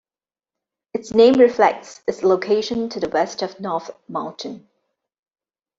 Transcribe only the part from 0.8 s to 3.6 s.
Its name reflects its location to the west of